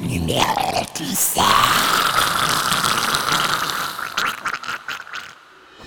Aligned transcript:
numéro 0.00 0.44
17. 0.94 1.42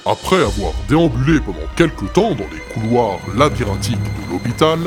Après 0.05 0.35
avoir 0.35 0.73
déambulé 0.87 1.39
pendant 1.39 1.57
quelques 1.75 2.11
temps 2.13 2.31
dans 2.31 2.45
les 2.51 2.73
couloirs 2.73 3.19
labyrinthiques 3.35 3.97
de 3.97 4.31
l'hôpital, 4.31 4.79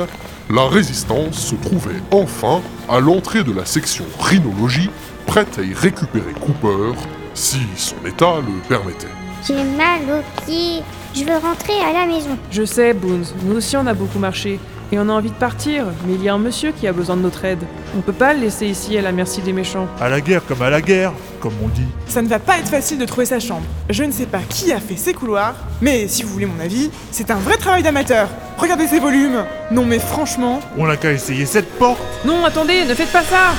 la 0.49 0.67
résistance 0.67 1.37
se 1.37 1.55
trouvait 1.55 2.01
enfin 2.11 2.61
à 2.87 2.99
l'entrée 2.99 3.43
de 3.43 3.51
la 3.51 3.65
section 3.65 4.05
rhinologie, 4.19 4.89
prête 5.25 5.59
à 5.59 5.63
y 5.63 5.73
récupérer 5.73 6.33
Cooper, 6.33 6.93
si 7.33 7.59
son 7.75 7.95
état 8.05 8.35
le 8.37 8.53
permettait. 8.69 9.07
J'ai 9.45 9.63
mal 9.63 10.01
aux 10.09 10.45
pieds. 10.45 10.83
Je 11.13 11.23
veux 11.23 11.37
rentrer 11.37 11.79
à 11.81 11.93
la 11.93 12.05
maison. 12.05 12.37
Je 12.51 12.63
sais, 12.63 12.93
Boons, 12.93 13.33
nous 13.43 13.55
aussi 13.57 13.75
on 13.75 13.87
a 13.87 13.93
beaucoup 13.93 14.19
marché. 14.19 14.59
Et 14.91 14.99
on 14.99 15.09
a 15.09 15.11
envie 15.11 15.29
de 15.31 15.35
partir, 15.35 15.85
mais 16.05 16.13
il 16.13 16.23
y 16.23 16.29
a 16.29 16.33
un 16.33 16.37
monsieur 16.37 16.71
qui 16.71 16.87
a 16.87 16.93
besoin 16.93 17.17
de 17.17 17.21
notre 17.21 17.43
aide. 17.43 17.59
On 17.97 17.99
peut 17.99 18.13
pas 18.13 18.33
le 18.33 18.39
laisser 18.39 18.67
ici 18.67 18.97
à 18.97 19.01
la 19.01 19.11
merci 19.11 19.41
des 19.41 19.51
méchants. 19.51 19.85
À 19.99 20.07
la 20.07 20.21
guerre 20.21 20.45
comme 20.45 20.61
à 20.61 20.69
la 20.69 20.81
guerre, 20.81 21.11
comme 21.41 21.51
on 21.61 21.67
dit. 21.67 21.87
Ça 22.07 22.21
ne 22.21 22.27
va 22.29 22.39
pas 22.39 22.57
être 22.57 22.69
facile 22.69 22.97
de 22.97 23.03
trouver 23.05 23.25
sa 23.25 23.41
chambre. 23.41 23.65
Je 23.89 24.05
ne 24.05 24.11
sais 24.13 24.25
pas 24.25 24.39
qui 24.47 24.71
a 24.71 24.79
fait 24.79 24.95
ces 24.95 25.13
couloirs, 25.13 25.55
mais 25.81 26.07
si 26.07 26.23
vous 26.23 26.29
voulez 26.29 26.45
mon 26.45 26.59
avis, 26.63 26.89
c'est 27.11 27.31
un 27.31 27.35
vrai 27.35 27.57
travail 27.57 27.83
d'amateur. 27.83 28.29
Regardez 28.57 28.87
ces 28.87 28.99
volumes. 28.99 29.43
Non 29.71 29.83
mais 29.83 29.99
franchement, 29.99 30.61
On 30.77 30.87
n'a 30.87 30.95
qu'à 30.95 31.11
essayer 31.11 31.45
cette 31.45 31.69
porte. 31.77 31.99
Non, 32.23 32.45
attendez, 32.45 32.85
ne 32.85 32.93
faites 32.93 33.11
pas 33.11 33.23
ça 33.23 33.53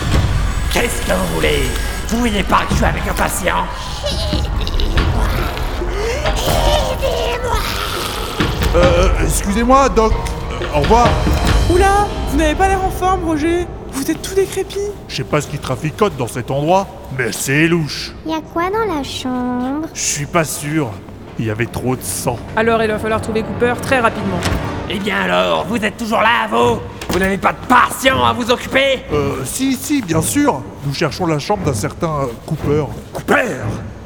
Qu'est-ce 0.73 1.07
que 1.07 1.13
vous 1.13 1.35
voulez? 1.35 1.61
Vous 2.09 2.19
voyez 2.19 2.43
pas 2.43 2.63
que 2.71 2.75
je 2.75 2.85
avec 2.85 3.07
un 3.07 3.13
patient? 3.15 3.67
Euh, 8.75 9.09
excusez-moi, 9.25 9.89
Doc. 9.91 10.13
Au 10.75 10.81
revoir. 10.81 11.09
oula, 11.71 12.07
vous 12.31 12.37
n'avez 12.37 12.55
pas 12.55 12.69
l'air 12.69 12.85
en 12.85 12.91
forme, 12.91 13.25
Roger. 13.25 13.67
Vous 13.93 14.11
êtes 14.11 14.21
tout 14.23 14.35
décrépit. 14.35 14.79
Je 15.09 15.17
sais 15.17 15.25
pas 15.25 15.41
ce 15.41 15.49
qui 15.49 15.59
traficote 15.59 16.17
dans 16.17 16.29
cet 16.29 16.51
endroit, 16.51 16.87
mais 17.17 17.33
c'est 17.33 17.67
louche. 17.67 18.13
Y 18.27 18.35
a 18.35 18.41
quoi 18.41 18.65
dans 18.71 18.95
la 18.95 19.03
chambre? 19.03 19.89
Je 19.95 20.01
suis 20.01 20.27
pas 20.27 20.45
sûr. 20.45 20.91
Il 21.39 21.47
y 21.47 21.51
avait 21.51 21.67
trop 21.67 21.97
de 21.97 22.03
sang. 22.03 22.39
Alors 22.57 22.83
il 22.83 22.89
va 22.91 22.99
falloir 22.99 23.21
trouver 23.21 23.43
Cooper 23.43 23.75
très 23.81 24.01
rapidement. 24.01 24.39
Eh 24.91 24.99
bien 24.99 25.17
alors, 25.23 25.65
vous 25.67 25.77
êtes 25.85 25.97
toujours 25.97 26.21
là, 26.21 26.47
vous? 26.51 26.81
Vous 27.11 27.19
n'avez 27.19 27.39
pas 27.39 27.53
de 27.53 27.67
patient 27.67 28.25
à 28.25 28.33
vous 28.33 28.51
occuper? 28.51 29.01
Euh, 29.13 29.45
si, 29.45 29.75
si, 29.75 30.03
bien 30.03 30.21
sûr. 30.21 30.61
Nous 30.87 30.93
cherchons 30.95 31.27
la 31.27 31.39
chambre 31.39 31.65
d'un 31.65 31.75
certain 31.75 32.23
euh, 32.23 32.27
Cooper. 32.47 32.85
Cooper 33.13 33.57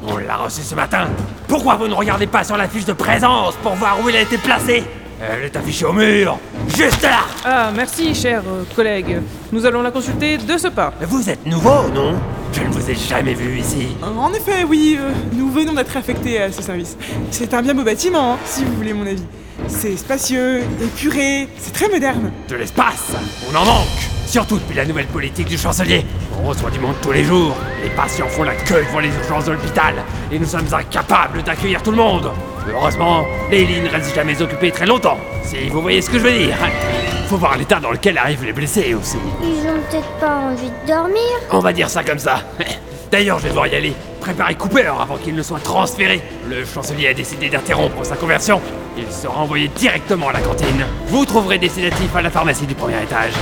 On 0.07 0.17
l'a 0.17 0.37
reçu 0.37 0.61
ce 0.61 0.75
matin. 0.75 1.07
Pourquoi 1.47 1.75
vous 1.75 1.87
ne 1.87 1.93
regardez 1.93 2.27
pas 2.27 2.43
sur 2.43 2.55
la 2.57 2.67
fiche 2.67 2.85
de 2.85 2.93
présence 2.93 3.55
pour 3.61 3.73
voir 3.73 3.97
où 4.03 4.09
il 4.09 4.15
a 4.15 4.21
été 4.21 4.37
placé? 4.37 4.83
Elle 5.25 5.45
est 5.45 5.55
affichée 5.55 5.85
au 5.85 5.93
mur, 5.93 6.37
juste 6.75 7.01
là 7.01 7.19
Ah, 7.45 7.71
merci, 7.73 8.13
cher 8.13 8.43
euh, 8.45 8.63
collègue. 8.75 9.21
Nous 9.53 9.65
allons 9.65 9.81
la 9.81 9.91
consulter 9.91 10.37
de 10.37 10.57
ce 10.57 10.67
pas. 10.67 10.93
Vous 11.01 11.29
êtes 11.29 11.45
nouveau, 11.45 11.87
non? 11.93 12.15
Je 12.51 12.61
ne 12.61 12.67
vous 12.67 12.89
ai 12.89 12.95
jamais 12.95 13.33
vu 13.33 13.57
ici. 13.57 13.87
En 14.01 14.33
effet, 14.33 14.65
oui, 14.67 14.97
euh, 14.99 15.11
nous 15.33 15.49
venons 15.49 15.73
d'être 15.73 15.95
affectés 15.95 16.41
à 16.41 16.51
ce 16.51 16.61
service. 16.61 16.97
C'est 17.31 17.53
un 17.53 17.61
bien 17.61 17.73
beau 17.73 17.83
bâtiment, 17.83 18.33
hein, 18.33 18.37
si 18.45 18.65
vous 18.65 18.73
voulez 18.73 18.93
mon 18.93 19.07
avis. 19.07 19.23
C'est 19.67 19.95
spacieux, 19.95 20.61
épuré, 20.81 21.47
c'est 21.57 21.73
très 21.73 21.87
moderne. 21.87 22.31
De 22.49 22.55
l'espace 22.55 23.13
On 23.51 23.55
en 23.55 23.63
manque 23.65 24.12
Surtout 24.33 24.57
depuis 24.57 24.75
la 24.75 24.83
nouvelle 24.83 25.05
politique 25.05 25.47
du 25.47 25.59
chancelier. 25.59 26.03
On 26.41 26.47
reçoit 26.47 26.71
du 26.71 26.79
monde 26.79 26.95
tous 27.03 27.11
les 27.11 27.23
jours. 27.23 27.55
Les 27.83 27.89
patients 27.91 28.27
font 28.27 28.41
la 28.41 28.55
queue 28.55 28.83
devant 28.83 28.97
les 28.97 29.09
urgences 29.09 29.45
de 29.45 29.51
l'hôpital. 29.51 29.93
Et 30.31 30.39
nous 30.39 30.47
sommes 30.47 30.65
incapables 30.73 31.43
d'accueillir 31.43 31.83
tout 31.83 31.91
le 31.91 31.97
monde. 31.97 32.31
Heureusement, 32.67 33.27
les 33.51 33.63
ne 33.63 33.87
restent 33.87 34.15
jamais 34.15 34.41
occupés 34.41 34.71
très 34.71 34.87
longtemps. 34.87 35.19
Si 35.43 35.69
vous 35.69 35.83
voyez 35.83 36.01
ce 36.01 36.09
que 36.09 36.17
je 36.17 36.23
veux 36.23 36.31
dire. 36.31 36.57
Faut 37.27 37.37
voir 37.37 37.55
l'état 37.59 37.79
dans 37.79 37.91
lequel 37.91 38.17
arrivent 38.17 38.43
les 38.43 38.53
blessés 38.53 38.95
aussi. 38.95 39.19
Ils 39.43 39.69
ont 39.69 39.79
peut-être 39.87 40.11
pas 40.19 40.35
envie 40.35 40.71
de 40.81 40.87
dormir. 40.87 41.21
On 41.51 41.59
va 41.59 41.71
dire 41.71 41.91
ça 41.91 42.03
comme 42.03 42.17
ça. 42.17 42.41
D'ailleurs, 43.11 43.37
je 43.37 43.43
vais 43.43 43.49
devoir 43.49 43.67
y 43.67 43.75
aller. 43.75 43.93
Préparer 44.19 44.55
Cooper 44.55 44.93
avant 44.99 45.17
qu'il 45.17 45.35
ne 45.35 45.43
soit 45.43 45.59
transféré. 45.59 46.23
Le 46.49 46.65
chancelier 46.65 47.09
a 47.09 47.13
décidé 47.13 47.51
d'interrompre 47.51 48.03
sa 48.03 48.15
conversion. 48.15 48.59
Il 48.97 49.11
sera 49.11 49.37
envoyé 49.37 49.67
directement 49.67 50.29
à 50.29 50.33
la 50.33 50.41
cantine. 50.41 50.87
Vous 51.09 51.23
trouverez 51.23 51.59
des 51.59 51.69
sédatifs 51.69 52.15
à 52.15 52.23
la 52.23 52.31
pharmacie 52.31 52.65
du 52.65 52.73
premier 52.73 53.03
étage. 53.03 53.33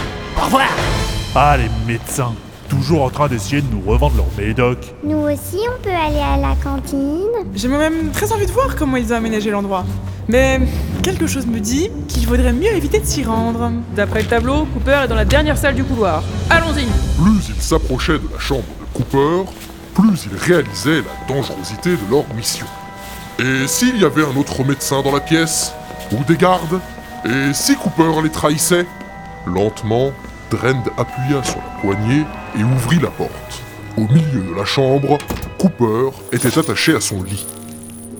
Au 0.41 0.46
revoir 0.46 0.68
Ah, 1.35 1.56
les 1.57 1.69
médecins. 1.91 2.34
Toujours 2.69 3.03
en 3.03 3.09
train 3.09 3.28
d'essayer 3.28 3.62
de 3.62 3.68
nous 3.74 3.81
revendre 3.90 4.16
leur 4.16 4.25
médoc. 4.38 4.78
Nous 5.03 5.18
aussi, 5.18 5.57
on 5.78 5.81
peut 5.84 5.90
aller 5.90 6.19
à 6.19 6.38
la 6.38 6.56
cantine. 6.56 7.28
J'ai 7.53 7.68
moi-même 7.68 8.12
très 8.12 8.31
envie 8.31 8.46
de 8.46 8.52
voir 8.52 8.75
comment 8.78 8.96
ils 8.97 9.12
ont 9.12 9.18
aménagé 9.18 9.52
l'endroit. 9.52 9.85
Mais 10.29 10.62
quelque 11.03 11.28
chose 11.28 11.46
me 11.46 11.59
dit 11.59 11.90
qu'il 12.07 12.25
vaudrait 12.28 12.53
mieux 12.53 12.72
éviter 12.74 13.00
de 13.00 13.06
s'y 13.06 13.24
rendre. 13.24 13.72
D'après 13.96 14.22
le 14.22 14.28
tableau, 14.28 14.66
Cooper 14.74 15.02
est 15.03 15.07
dans 15.09 15.16
la 15.16 15.25
dernière 15.25 15.57
salle 15.57 15.75
du 15.75 15.84
couloir. 15.84 16.24
Allons-y 16.50 16.85
Plus 17.22 17.50
ils 17.56 17.62
s'approchaient 17.62 18.13
de 18.19 18.28
la 18.34 18.40
chambre 18.40 18.63
de 18.63 18.97
Cooper, 18.97 19.52
plus 19.94 20.28
ils 20.31 20.38
réalisaient 20.38 21.02
la 21.02 21.34
dangerosité 21.35 21.91
de 21.91 22.09
leur 22.12 22.23
mission. 22.35 22.66
Et 23.40 23.68
s'il 23.68 23.97
y 24.00 24.06
avait 24.06 24.23
un 24.23 24.38
autre 24.38 24.63
médecin 24.63 25.02
dans 25.02 25.12
la 25.12 25.19
pièce 25.19 25.73
Ou 26.13 26.23
des 26.23 26.38
gardes 26.38 26.79
Et 27.25 27.53
si 27.53 27.75
Cooper 27.75 28.22
les 28.23 28.29
trahissait 28.29 28.85
Lentement, 29.47 30.12
Drend 30.51 30.84
appuya 30.97 31.41
sur 31.44 31.57
la 31.57 31.81
poignée 31.81 32.25
et 32.59 32.63
ouvrit 32.63 33.00
la 33.00 33.07
porte. 33.09 33.63
Au 33.97 34.01
milieu 34.01 34.41
de 34.51 34.53
la 34.56 34.66
chambre, 34.66 35.17
Cooper 35.57 36.09
était 36.34 36.57
attaché 36.59 36.94
à 36.94 37.00
son 37.00 37.23
lit. 37.23 37.45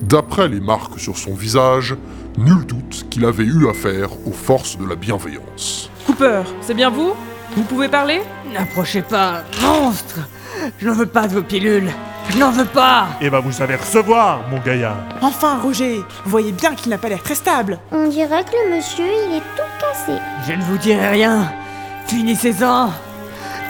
D'après 0.00 0.48
les 0.48 0.60
marques 0.60 0.98
sur 0.98 1.18
son 1.18 1.34
visage, 1.34 1.94
nul 2.38 2.64
doute 2.64 3.06
qu'il 3.10 3.26
avait 3.26 3.44
eu 3.44 3.68
affaire 3.68 4.08
aux 4.26 4.32
forces 4.32 4.78
de 4.78 4.86
la 4.88 4.96
bienveillance. 4.96 5.90
Cooper, 6.06 6.42
c'est 6.62 6.74
bien 6.74 6.88
vous? 6.88 7.12
Vous 7.54 7.64
pouvez 7.64 7.88
parler? 7.88 8.22
N'approchez 8.54 9.02
pas, 9.02 9.42
monstre 9.62 10.20
Je 10.78 10.88
n'en 10.88 10.94
veux 10.94 11.06
pas 11.06 11.28
de 11.28 11.34
vos 11.34 11.42
pilules 11.42 11.90
Je 12.30 12.38
n'en 12.38 12.50
veux 12.50 12.64
pas 12.64 13.08
Eh 13.20 13.28
ben, 13.28 13.40
vous 13.40 13.52
savez 13.52 13.74
recevoir, 13.76 14.40
mon 14.50 14.58
gaillard. 14.60 14.96
Enfin, 15.20 15.58
Roger, 15.58 15.98
vous 16.24 16.30
voyez 16.30 16.52
bien 16.52 16.74
qu'il 16.74 16.88
n'a 16.90 16.98
pas 16.98 17.10
l'air 17.10 17.22
très 17.22 17.34
stable. 17.34 17.78
On 17.90 18.08
dirait 18.08 18.44
que 18.44 18.52
le 18.70 18.76
monsieur, 18.76 19.04
il 19.04 19.36
est 19.36 19.40
tout 19.40 19.70
cassé. 19.80 20.18
Je 20.48 20.54
ne 20.54 20.62
vous 20.62 20.78
dirai 20.78 21.08
rien 21.10 21.52
Finissez-en 22.12 22.90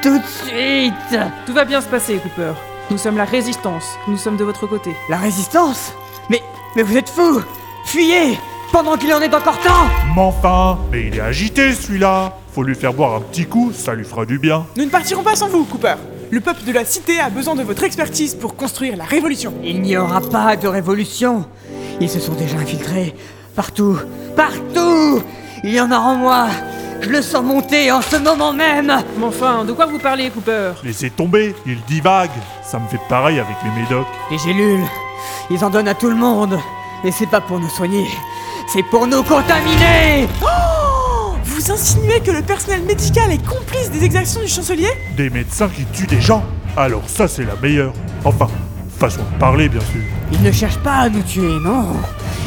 Tout 0.03 0.19
de 0.19 0.25
suite 0.25 1.21
Tout 1.47 1.53
va 1.53 1.65
bien 1.65 1.81
se 1.81 1.87
passer, 1.87 2.17
Cooper. 2.17 2.55
Nous 2.91 2.99
sommes 2.99 3.17
la 3.17 3.25
résistance. 3.25 3.97
Nous 4.09 4.17
sommes 4.17 4.37
de 4.37 4.43
votre 4.43 4.67
côté. 4.67 4.91
La 5.09 5.17
résistance? 5.17 5.93
Mais. 6.29 6.43
Mais 6.75 6.83
vous 6.83 6.97
êtes 6.97 7.09
fous 7.09 7.41
Fuyez 7.85 8.37
Pendant 8.73 8.97
qu'il 8.97 9.15
en 9.15 9.21
est 9.21 9.33
encore 9.33 9.61
temps 9.61 9.87
Mais 10.17 10.21
enfin, 10.23 10.77
mais 10.91 11.07
il 11.07 11.17
est 11.17 11.21
agité 11.21 11.73
celui-là. 11.73 12.37
Faut 12.53 12.65
lui 12.65 12.75
faire 12.75 12.93
boire 12.93 13.15
un 13.15 13.21
petit 13.21 13.47
coup, 13.47 13.71
ça 13.73 13.95
lui 13.95 14.05
fera 14.05 14.27
du 14.27 14.41
bien. 14.41 14.67
Nous 14.77 14.87
ne 14.87 14.91
partirons 14.91 15.23
pas 15.23 15.37
sans 15.37 15.49
vous, 15.49 15.65
Cooper. 15.65 15.95
Le 16.33 16.41
peuple 16.41 16.65
de 16.65 16.73
la 16.73 16.85
cité 16.85 17.21
a 17.21 17.31
besoin 17.31 17.55
de 17.55 17.63
votre 17.63 17.85
expertise 17.85 18.35
pour 18.35 18.57
construire 18.57 18.97
la 18.97 19.05
révolution. 19.05 19.55
Il 19.63 19.83
n'y 19.83 19.97
aura 19.97 20.21
pas 20.21 20.57
de 20.57 20.67
révolution 20.67 21.47
Ils 22.01 22.11
se 22.11 22.19
sont 22.19 22.35
déjà 22.35 22.57
infiltrés. 22.57 23.15
Partout 23.55 24.01
Partout 24.35 25.23
Il 25.63 25.73
y 25.73 25.81
en 25.81 25.93
a 25.93 25.97
en 25.99 26.17
moi 26.17 26.49
Je 27.03 27.09
le 27.09 27.21
sens 27.21 27.43
monter 27.43 27.91
en 27.91 28.01
ce 28.01 28.17
moment 28.17 28.53
même 28.53 28.93
Mais 29.19 29.25
enfin, 29.25 29.65
de 29.65 29.73
quoi 29.73 29.87
vous 29.87 29.99
parlez, 29.99 30.31
Cooper? 30.31 30.73
Laissez 30.85 31.11
tomber, 31.11 31.55
il 31.67 31.79
divague. 31.89 32.31
Ça 32.65 32.79
me 32.79 32.87
fait 32.87 33.01
pareil 33.09 33.41
avec 33.41 33.57
les 33.65 33.83
médocs. 33.83 34.07
Les 34.31 34.39
gélules 34.39 34.85
Ils 35.51 35.65
en 35.65 35.71
donnent 35.71 35.89
à 35.89 35.95
tout 35.95 36.09
le 36.09 36.15
monde 36.15 36.59
Et 37.05 37.11
c'est 37.11 37.27
pas 37.29 37.41
pour 37.41 37.59
nous 37.59 37.69
soigner, 37.71 38.07
c'est 38.73 38.85
pour 38.85 39.07
nous 39.09 39.23
contaminer 39.25 40.29
Vous 41.45 41.73
insinuez 41.73 42.21
que 42.21 42.31
le 42.31 42.43
personnel 42.43 42.83
médical 42.83 43.33
est 43.33 43.45
complice 43.45 43.91
des 43.91 44.05
exactions 44.05 44.41
du 44.41 44.49
chancelier? 44.49 44.91
Des 45.17 45.29
médecins 45.31 45.69
qui 45.69 45.85
tuent 45.87 46.07
des 46.07 46.21
gens. 46.21 46.45
Alors 46.77 47.03
ça, 47.07 47.27
c'est 47.29 47.45
la 47.45 47.57
meilleure. 47.57 47.93
Enfin, 48.25 48.47
façon 48.99 49.23
de 49.35 49.39
parler, 49.41 49.69
bien 49.69 49.81
sûr. 49.81 50.01
Ils 50.33 50.43
ne 50.43 50.53
cherchent 50.53 50.79
pas 50.79 50.93
à 50.93 51.09
nous 51.09 51.23
tuer, 51.23 51.59
non? 51.65 51.89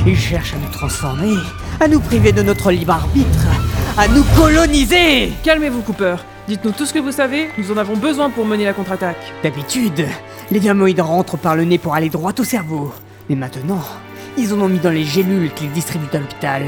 Ils 0.08 0.18
cherchent 0.18 0.54
à 0.54 0.58
nous 0.58 0.72
transformer, 0.72 1.36
à 1.80 1.88
nous 1.88 2.00
priver 2.00 2.31
de 2.31 2.42
notre 2.42 2.72
libre 2.72 2.94
arbitre, 2.94 3.48
à 3.97 4.09
nous 4.09 4.24
coloniser. 4.36 5.31
Calmez-vous, 5.44 5.81
Cooper. 5.81 6.18
Dites-nous 6.47 6.71
tout 6.71 6.86
ce 6.86 6.94
que 6.94 7.00
vous 7.00 7.13
savez, 7.13 7.50
nous 7.57 7.71
en 7.71 7.77
avons 7.77 7.95
besoin 7.95 8.30
pour 8.30 8.45
mener 8.45 8.65
la 8.65 8.74
contre-attaque. 8.74 9.33
D'habitude, 9.42 10.06
les 10.51 10.59
diamoïdes 10.59 11.00
rentrent 11.00 11.38
par 11.38 11.56
le 11.56 11.63
nez 11.63 11.77
pour 11.77 11.95
aller 11.95 12.09
droit 12.09 12.33
au 12.38 12.44
cerveau. 12.44 12.94
Mais 13.30 13.36
maintenant, 13.36 13.81
ils 14.38 14.53
en 14.53 14.59
ont 14.59 14.68
mis 14.68 14.80
dans 14.80 14.92
les 14.92 15.06
gélules 15.06 15.51
qu'ils 15.53 15.71
distribuent 15.71 16.13
à 16.13 16.19
l'hôpital. 16.19 16.63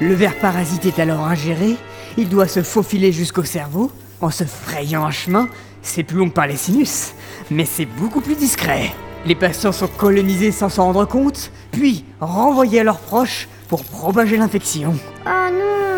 Le 0.00 0.14
ver 0.14 0.34
parasite 0.40 0.86
est 0.86 0.98
alors 0.98 1.26
ingéré, 1.26 1.76
il 2.16 2.28
doit 2.30 2.48
se 2.48 2.62
faufiler 2.62 3.12
jusqu'au 3.12 3.44
cerveau, 3.44 3.92
en 4.22 4.30
se 4.30 4.44
frayant 4.44 5.04
un 5.04 5.10
chemin. 5.10 5.48
C'est 5.82 6.02
plus 6.02 6.16
long 6.16 6.30
que 6.30 6.34
par 6.34 6.46
les 6.46 6.56
sinus, 6.56 7.12
mais 7.50 7.66
c'est 7.66 7.86
beaucoup 7.86 8.22
plus 8.22 8.36
discret. 8.36 8.92
Les 9.26 9.34
patients 9.34 9.72
sont 9.72 9.86
colonisés 9.86 10.50
sans 10.50 10.70
s'en 10.70 10.84
rendre 10.84 11.04
compte, 11.04 11.52
puis 11.72 12.06
renvoyés 12.20 12.80
à 12.80 12.84
leurs 12.84 13.00
proches 13.00 13.48
pour 13.68 13.84
propager 13.84 14.38
l'infection. 14.38 14.94
Oh 15.26 15.50
non, 15.52 15.89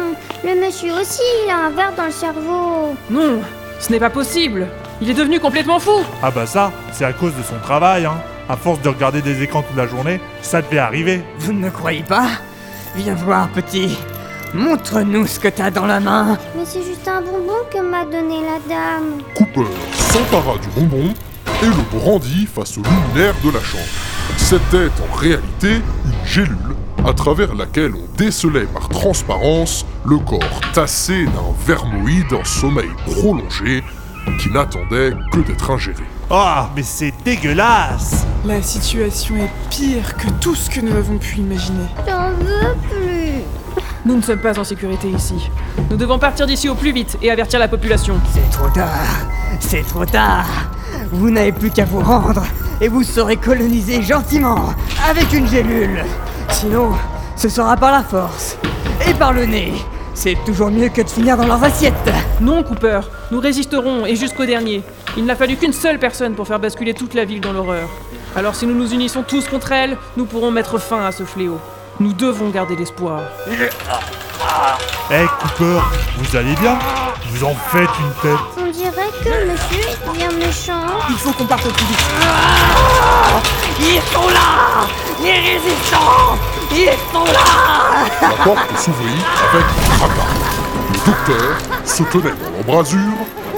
le 0.44 0.60
monsieur 0.64 0.92
aussi, 0.92 1.22
il 1.44 1.50
a 1.50 1.66
un 1.66 1.70
verre 1.70 1.92
dans 1.96 2.06
le 2.06 2.12
cerveau. 2.12 2.96
Non, 3.10 3.40
ce 3.78 3.90
n'est 3.90 4.00
pas 4.00 4.10
possible. 4.10 4.66
Il 5.00 5.10
est 5.10 5.14
devenu 5.14 5.40
complètement 5.40 5.78
fou. 5.78 6.00
Ah 6.22 6.30
bah 6.30 6.46
ça, 6.46 6.72
c'est 6.92 7.04
à 7.04 7.12
cause 7.12 7.34
de 7.34 7.42
son 7.42 7.58
travail, 7.62 8.06
hein. 8.06 8.14
À 8.48 8.56
force 8.56 8.80
de 8.82 8.88
regarder 8.88 9.22
des 9.22 9.42
écrans 9.42 9.62
toute 9.62 9.76
la 9.76 9.86
journée, 9.86 10.20
ça 10.42 10.62
devait 10.62 10.78
arriver. 10.78 11.22
Vous 11.38 11.52
ne 11.52 11.60
me 11.60 11.70
croyez 11.70 12.02
pas? 12.02 12.26
Viens 12.96 13.14
voir, 13.14 13.48
petit. 13.48 13.96
Montre-nous 14.52 15.26
ce 15.26 15.40
que 15.40 15.48
t'as 15.48 15.70
dans 15.70 15.86
la 15.86 16.00
main. 16.00 16.36
Mais 16.56 16.64
c'est 16.66 16.82
juste 16.82 17.08
un 17.08 17.22
bonbon 17.22 17.60
que 17.72 17.80
m'a 17.80 18.04
donné 18.04 18.40
la 18.42 18.58
dame. 18.68 19.22
Cooper 19.34 19.66
s'empara 19.94 20.58
du 20.58 20.68
bonbon 20.76 21.14
et 21.62 21.66
le 21.66 21.98
brandit 21.98 22.46
face 22.46 22.76
au 22.76 22.82
luminaire 22.82 23.34
de 23.42 23.50
la 23.50 23.60
chambre. 23.60 23.84
C'était 24.36 24.90
en 25.00 25.14
réalité 25.16 25.80
une 26.04 26.26
gélule 26.26 26.76
à 27.06 27.12
travers 27.12 27.54
laquelle 27.54 27.92
on 27.94 28.16
décelait 28.16 28.66
par 28.66 28.88
transparence 28.88 29.84
le 30.04 30.18
corps 30.18 30.60
tassé 30.72 31.24
d'un 31.24 31.52
vermoïde 31.66 32.32
en 32.32 32.44
sommeil 32.44 32.90
prolongé 33.06 33.82
qui 34.40 34.50
n'attendait 34.50 35.12
que 35.32 35.40
d'être 35.40 35.70
ingéré. 35.70 36.04
Ah, 36.30 36.70
mais 36.76 36.82
c'est 36.82 37.12
dégueulasse 37.24 38.24
La 38.44 38.62
situation 38.62 39.36
est 39.36 39.50
pire 39.70 40.16
que 40.16 40.28
tout 40.40 40.54
ce 40.54 40.70
que 40.70 40.80
nous 40.80 40.94
avons 40.94 41.18
pu 41.18 41.38
imaginer. 41.38 41.86
J'en 42.08 42.30
veux 42.30 42.74
plus. 42.90 43.42
Nous 44.04 44.16
ne 44.16 44.22
sommes 44.22 44.40
pas 44.40 44.58
en 44.58 44.64
sécurité 44.64 45.08
ici. 45.08 45.50
Nous 45.90 45.96
devons 45.96 46.18
partir 46.18 46.46
d'ici 46.46 46.68
au 46.68 46.74
plus 46.74 46.92
vite 46.92 47.18
et 47.20 47.30
avertir 47.30 47.58
la 47.58 47.68
population. 47.68 48.20
C'est 48.32 48.50
trop 48.50 48.68
tard. 48.70 48.88
C'est 49.60 49.86
trop 49.86 50.06
tard. 50.06 50.46
Vous 51.10 51.30
n'avez 51.30 51.52
plus 51.52 51.70
qu'à 51.70 51.84
vous 51.84 52.00
rendre 52.00 52.44
et 52.80 52.88
vous 52.88 53.02
serez 53.02 53.36
colonisé 53.36 54.02
gentiment 54.02 54.70
avec 55.08 55.32
une 55.32 55.46
gélule. 55.48 56.04
Sinon, 56.52 56.92
ce 57.36 57.48
sera 57.48 57.76
par 57.76 57.90
la 57.90 58.02
force 58.02 58.56
et 59.08 59.14
par 59.14 59.32
le 59.32 59.46
nez. 59.46 59.72
C'est 60.14 60.36
toujours 60.44 60.70
mieux 60.70 60.88
que 60.90 61.02
de 61.02 61.08
finir 61.08 61.36
dans 61.36 61.46
leurs 61.46 61.64
assiettes. 61.64 61.94
Non, 62.40 62.62
Cooper, 62.62 63.00
nous 63.30 63.40
résisterons 63.40 64.06
et 64.06 64.14
jusqu'au 64.14 64.44
dernier. 64.44 64.82
Il 65.16 65.24
n'a 65.24 65.34
fallu 65.34 65.56
qu'une 65.56 65.72
seule 65.72 65.98
personne 65.98 66.34
pour 66.34 66.46
faire 66.46 66.60
basculer 66.60 66.94
toute 66.94 67.14
la 67.14 67.24
ville 67.24 67.40
dans 67.40 67.52
l'horreur. 67.52 67.88
Alors 68.36 68.54
si 68.54 68.66
nous 68.66 68.74
nous 68.74 68.92
unissons 68.92 69.22
tous 69.22 69.48
contre 69.48 69.72
elle, 69.72 69.96
nous 70.16 70.26
pourrons 70.26 70.50
mettre 70.50 70.78
fin 70.78 71.04
à 71.04 71.12
ce 71.12 71.24
fléau. 71.24 71.58
Nous 72.00 72.12
devons 72.12 72.50
garder 72.50 72.76
l'espoir. 72.76 73.22
Eh 75.10 75.26
Cooper, 75.40 75.80
vous 76.18 76.36
allez 76.36 76.54
bien? 76.56 76.78
Vous 77.30 77.44
en 77.44 77.54
faites 77.54 77.88
une 78.00 78.12
tête 78.22 78.38
On 78.58 78.70
dirait 78.70 79.10
que 79.24 79.50
monsieur 79.50 79.80
est 79.80 80.16
bien 80.16 80.30
méchant. 80.32 80.86
Il 81.08 81.16
faut 81.16 81.32
qu'on 81.32 81.44
parte 81.44 81.66
au 81.66 81.70
plus 81.70 81.84
vite. 81.86 81.98
Ils 83.80 84.00
sont 84.12 84.28
là 84.28 84.86
Les 85.22 85.32
résistants 85.32 86.36
Ils 86.70 86.96
sont 87.12 87.24
là 87.24 88.06
La 88.20 88.44
porte 88.44 88.78
s'ouvrit 88.78 89.22
avec 89.52 89.64
un 89.64 89.92
fracas. 89.96 90.28
Le 90.92 91.10
docteur 91.10 91.58
se 91.84 92.02
tenait 92.04 92.34
dans 92.34 92.72
l'embrasure, 92.72 93.00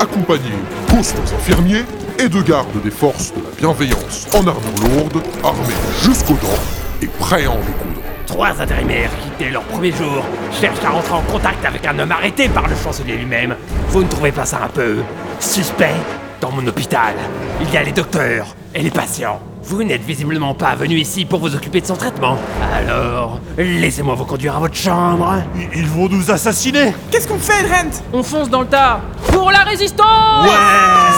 accompagné 0.00 0.52
d'austes 0.88 1.16
infirmiers 1.36 1.84
et 2.18 2.28
de 2.28 2.42
gardes 2.42 2.82
des 2.82 2.90
forces 2.90 3.32
de 3.32 3.42
la 3.42 3.50
bienveillance 3.58 4.26
en 4.32 4.46
armure 4.46 4.88
lourde, 4.88 5.22
armés 5.42 5.74
jusqu'aux 6.02 6.34
dents 6.34 6.62
et 7.02 7.06
prêts 7.06 7.46
à 7.46 7.50
en 7.50 7.56
découdre. 7.58 8.03
Trois 8.34 8.60
intérimaires 8.60 9.10
qui, 9.22 9.44
dès 9.44 9.50
leur 9.52 9.62
premier 9.62 9.92
jour, 9.92 10.24
cherchent 10.60 10.82
à 10.84 10.90
rentrer 10.90 11.12
en 11.14 11.20
contact 11.22 11.64
avec 11.64 11.86
un 11.86 11.96
homme 12.00 12.10
arrêté 12.10 12.48
par 12.48 12.66
le 12.66 12.74
chancelier 12.74 13.16
lui-même. 13.16 13.54
Vous 13.90 14.02
ne 14.02 14.08
trouvez 14.08 14.32
pas 14.32 14.44
ça 14.44 14.58
un 14.64 14.68
peu 14.68 14.96
suspect 15.38 15.94
Dans 16.40 16.50
mon 16.50 16.66
hôpital, 16.66 17.14
il 17.60 17.70
y 17.72 17.76
a 17.76 17.84
les 17.84 17.92
docteurs 17.92 18.56
et 18.74 18.82
les 18.82 18.90
patients. 18.90 19.38
Vous 19.62 19.84
n'êtes 19.84 20.02
visiblement 20.02 20.52
pas 20.52 20.74
venu 20.74 20.96
ici 20.96 21.24
pour 21.24 21.38
vous 21.38 21.54
occuper 21.54 21.80
de 21.80 21.86
son 21.86 21.94
traitement. 21.94 22.36
Alors, 22.74 23.38
laissez-moi 23.56 24.16
vous 24.16 24.24
conduire 24.24 24.56
à 24.56 24.58
votre 24.58 24.74
chambre. 24.74 25.36
Ils- 25.72 25.86
vont 25.86 26.08
nous 26.08 26.28
assassiner 26.32 26.92
Qu'est-ce 27.12 27.28
qu'on 27.28 27.38
fait, 27.38 27.62
Rent? 27.72 28.02
On 28.12 28.24
fonce 28.24 28.50
dans 28.50 28.62
le 28.62 28.66
tas 28.66 29.00
Pour 29.28 29.52
la 29.52 29.60
résistance 29.60 30.48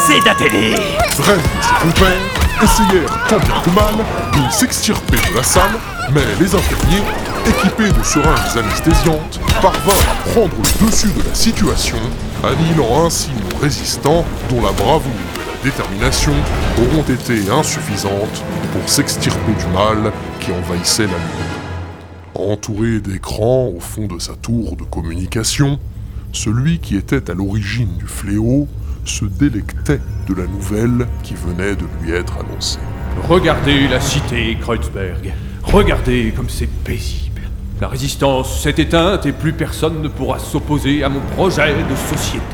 C'est 0.07 0.23
la 0.23 0.35
télé 0.35 0.75
Essayèrent 2.63 3.29
tant 3.29 3.39
bien 3.39 3.61
que 3.63 3.71
mal 3.71 3.95
de 4.33 4.51
s'extirper 4.51 5.17
de 5.31 5.37
la 5.37 5.43
salle, 5.43 5.79
mais 6.15 6.25
les 6.41 6.55
infirmiers, 6.55 7.03
équipés 7.47 7.93
de 7.93 8.03
seringues 8.03 8.59
anesthésiantes, 8.59 9.39
parvinrent 9.61 10.11
à 10.11 10.31
prendre 10.31 10.57
le 10.57 10.87
dessus 10.87 11.09
de 11.09 11.29
la 11.29 11.35
situation, 11.35 11.99
annihilant 12.43 13.05
ainsi 13.05 13.29
nos 13.51 13.59
résistants 13.59 14.25
dont 14.49 14.63
la 14.63 14.73
bravoure 14.73 15.13
et 15.13 15.67
la 15.67 15.71
détermination 15.71 16.33
auront 16.79 17.03
été 17.03 17.51
insuffisantes 17.51 18.43
pour 18.73 18.89
s'extirper 18.89 19.53
du 19.53 19.67
mal 19.75 20.11
qui 20.41 20.51
envahissait 20.53 21.03
la 21.03 21.09
nuit. 21.09 21.53
Entouré 22.35 23.01
d'écrans 23.01 23.67
au 23.67 23.81
fond 23.81 24.07
de 24.07 24.19
sa 24.19 24.33
tour 24.33 24.77
de 24.77 24.85
communication, 24.85 25.79
celui 26.33 26.79
qui 26.79 26.97
était 26.97 27.31
à 27.31 27.35
l'origine 27.35 27.99
du 27.99 28.07
fléau 28.07 28.67
se 29.05 29.27
délectait 29.27 30.01
de 30.29 30.35
la 30.35 30.47
nouvelle 30.47 31.07
qui 31.23 31.35
venait 31.35 31.77
de 31.77 31.85
lui 32.03 32.13
être 32.13 32.39
annoncée. 32.39 32.79
Regardez 33.29 33.89
la 33.89 34.01
cité 34.01 34.57
Kreuzberg. 34.61 35.33
Regardez 35.63 36.33
comme 36.37 36.49
c'est 36.49 36.69
paisible. 36.69 37.43
La 37.81 37.89
résistance 37.89 38.61
s'est 38.63 38.75
éteinte 38.79 39.27
et 39.27 39.33
plus 39.33 39.53
personne 39.53 40.01
ne 40.03 40.09
pourra 40.09 40.39
s'opposer 40.39 41.05
à 41.05 41.09
mon 41.09 41.21
projet 41.35 41.75
de 41.75 41.97
société. 42.17 42.45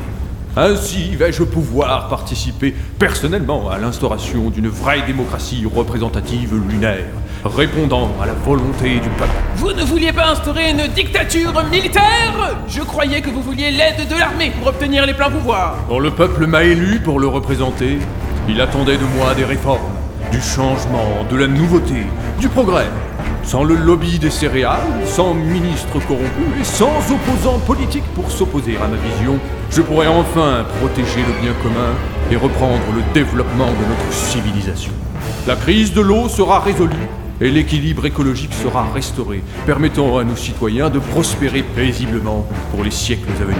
Ainsi 0.55 1.15
vais-je 1.15 1.43
pouvoir 1.43 2.09
participer 2.09 2.75
personnellement 2.99 3.69
à 3.69 3.79
l'instauration 3.79 4.49
d'une 4.49 4.67
vraie 4.67 5.01
démocratie 5.07 5.65
représentative 5.65 6.55
lunaire, 6.69 7.07
répondant 7.45 8.11
à 8.21 8.25
la 8.25 8.33
volonté 8.33 8.95
du 8.95 9.09
peuple. 9.09 9.31
Vous 9.55 9.73
ne 9.73 9.83
vouliez 9.83 10.13
pas 10.13 10.27
instaurer 10.31 10.71
une 10.71 10.87
dictature 10.87 11.53
militaire? 11.69 12.55
Je 12.67 12.81
croyais 12.81 13.21
que 13.21 13.29
vous 13.29 13.41
vouliez 13.41 13.71
l'aide 13.71 14.07
de 14.09 14.17
l'armée 14.17 14.51
pour 14.57 14.67
obtenir 14.67 15.05
les 15.05 15.13
pleins 15.13 15.29
pouvoirs. 15.29 15.77
Quand 15.89 15.99
le 15.99 16.11
peuple 16.11 16.47
m'a 16.47 16.63
élu 16.63 16.99
pour 16.99 17.19
le 17.19 17.27
représenter, 17.27 17.99
il 18.47 18.61
attendait 18.61 18.97
de 18.97 19.05
moi 19.17 19.33
des 19.35 19.45
réformes, 19.45 19.79
du 20.31 20.41
changement, 20.41 21.25
de 21.29 21.35
la 21.35 21.47
nouveauté, 21.47 22.05
du 22.39 22.47
progrès. 22.47 22.87
Sans 23.43 23.65
le 23.65 23.75
lobby 23.75 24.19
des 24.19 24.29
céréales, 24.29 24.79
sans 25.05 25.33
ministre 25.33 25.99
corrompu 26.07 26.45
et 26.61 26.63
sans 26.63 26.95
opposants 27.11 27.59
politiques 27.59 28.07
pour 28.15 28.31
s'opposer 28.31 28.77
à 28.77 28.87
ma 28.87 28.95
vision, 28.95 29.37
je 29.69 29.81
pourrais 29.81 30.07
enfin 30.07 30.65
protéger 30.79 31.19
le 31.27 31.41
bien 31.41 31.51
commun 31.61 31.91
et 32.31 32.37
reprendre 32.37 32.79
le 32.95 33.01
développement 33.13 33.65
de 33.67 33.85
notre 33.89 34.13
civilisation. 34.13 34.93
La 35.45 35.57
crise 35.57 35.93
de 35.93 35.99
l'eau 35.99 36.29
sera 36.29 36.61
résolue 36.61 37.09
et 37.41 37.49
l'équilibre 37.49 38.05
écologique 38.05 38.53
sera 38.53 38.85
restauré, 38.93 39.43
permettant 39.65 40.17
à 40.17 40.23
nos 40.23 40.35
citoyens 40.35 40.89
de 40.89 40.99
prospérer 40.99 41.63
paisiblement 41.63 42.45
pour 42.71 42.83
les 42.83 42.91
siècles 42.91 43.29
à 43.41 43.45
venir. 43.45 43.59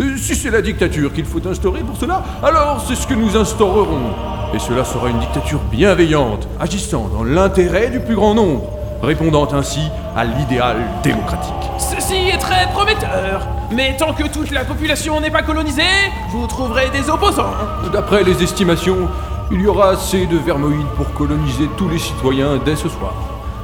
Euh, 0.00 0.16
Si 0.18 0.34
c'est 0.34 0.50
la 0.50 0.62
dictature 0.62 1.12
qu'il 1.12 1.24
faut 1.24 1.46
instaurer 1.46 1.80
pour 1.80 1.96
cela, 1.96 2.22
alors 2.42 2.84
c'est 2.86 2.96
ce 2.96 3.06
que 3.06 3.14
nous 3.14 3.36
instaurerons. 3.36 4.14
Et 4.54 4.58
cela 4.58 4.84
sera 4.84 5.08
une 5.08 5.18
dictature 5.18 5.60
bienveillante, 5.70 6.48
agissant 6.60 7.08
dans 7.08 7.24
l'intérêt 7.24 7.90
du 7.90 8.00
plus 8.00 8.14
grand 8.14 8.34
nombre, 8.34 8.64
répondant 9.02 9.48
ainsi 9.52 9.80
à 10.16 10.24
l'idéal 10.24 10.76
démocratique. 11.02 11.52
Ceci 11.78 12.28
est 12.32 12.38
très 12.38 12.66
prometteur. 12.72 13.46
Mais 13.72 13.96
tant 13.96 14.12
que 14.12 14.22
toute 14.28 14.52
la 14.52 14.64
population 14.64 15.20
n'est 15.20 15.30
pas 15.30 15.42
colonisée, 15.42 15.82
vous 16.30 16.46
trouverez 16.46 16.88
des 16.90 17.10
opposants. 17.10 17.52
D'après 17.92 18.22
les 18.22 18.42
estimations, 18.42 19.08
il 19.50 19.60
y 19.60 19.66
aura 19.66 19.90
assez 19.90 20.26
de 20.26 20.36
vermoïdes 20.36 20.86
pour 20.96 21.12
coloniser 21.12 21.68
tous 21.76 21.88
les 21.88 21.98
citoyens 21.98 22.58
dès 22.64 22.76
ce 22.76 22.88
soir. 22.88 23.14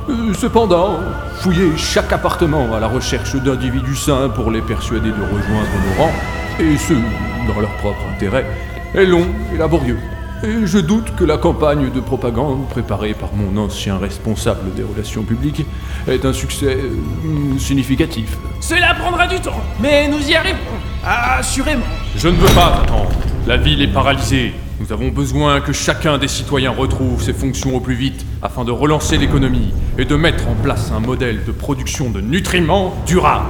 Euh, 0.09 0.33
Cependant, 0.35 0.97
fouiller 1.41 1.77
chaque 1.77 2.13
appartement 2.13 2.75
à 2.75 2.81
la 2.81 2.89
recherche 2.89 3.35
d'individus 3.37 3.97
sains 3.97 4.29
pour 4.29 4.51
les 4.51 4.63
persuader 4.63 5.11
de 5.11 5.23
rejoindre 5.23 5.71
nos 5.87 6.03
rangs, 6.03 6.13
et 6.61 6.77
ce, 6.77 6.95
dans 6.95 7.61
leur 7.61 7.73
propre 7.77 8.01
intérêt, 8.15 8.47
est 8.95 9.07
long 9.07 9.27
et 9.55 9.57
laborieux. 9.59 9.99
Et 10.45 10.67
je 10.67 10.79
doute 10.79 11.15
que 11.15 11.23
la 11.23 11.37
campagne 11.37 11.91
de 11.93 12.01
propagande 12.01 12.69
préparée 12.69 13.15
par 13.15 13.31
mon 13.33 13.57
ancien 13.63 13.97
responsable 13.97 14.75
des 14.75 14.83
relations 14.83 15.23
publiques 15.23 15.65
est 16.09 16.25
un 16.25 16.33
succès 16.33 16.79
euh, 16.79 17.59
significatif. 17.59 18.37
Cela 18.61 18.95
prendra 18.95 19.29
du 19.29 19.39
temps, 19.39 19.61
mais 19.81 20.09
nous 20.09 20.19
y 20.29 20.35
arriverons. 20.35 20.59
Assurément. 21.07 21.85
Je 22.17 22.27
ne 22.29 22.35
veux 22.35 22.55
pas 22.55 22.81
attendre. 22.83 23.11
La 23.47 23.57
ville 23.57 23.83
est 23.83 23.93
paralysée. 23.93 24.55
Nous 24.83 24.93
avons 24.93 25.11
besoin 25.11 25.61
que 25.61 25.73
chacun 25.73 26.19
des 26.19 26.27
citoyens 26.27 26.73
retrouve 26.73 27.23
ses 27.23 27.33
fonctions 27.33 27.77
au 27.77 27.79
plus 27.79 27.95
vite 27.95 28.27
afin 28.43 28.65
de 28.65 28.73
relancer 28.73 29.17
l'économie 29.17 29.73
et 29.97 30.05
de 30.05 30.17
mettre 30.17 30.49
en 30.49 30.55
place 30.55 30.91
un 30.91 30.99
modèle 30.99 31.45
de 31.45 31.53
production 31.53 32.11
de 32.11 32.21
nutriments 32.21 32.93
durable. 33.07 33.47